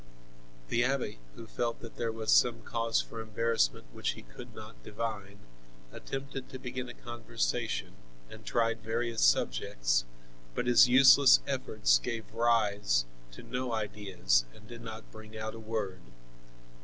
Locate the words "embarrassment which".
3.21-4.13